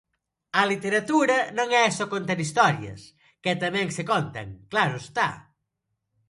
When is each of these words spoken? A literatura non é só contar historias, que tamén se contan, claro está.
A 0.59 0.61
literatura 0.71 1.37
non 1.57 1.67
é 1.83 1.85
só 1.97 2.05
contar 2.13 2.39
historias, 2.45 3.01
que 3.43 3.59
tamén 3.63 3.87
se 3.95 4.03
contan, 4.11 4.47
claro 4.71 4.95
está. 5.03 5.27